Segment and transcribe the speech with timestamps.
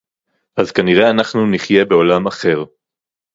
[0.59, 2.63] אז כנראה אנחנו נחיה בעולם אחר